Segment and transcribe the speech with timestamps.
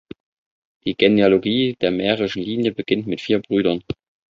[0.83, 3.83] Die Genealogie der mährischen Linie beginnt mit vier Brüdern.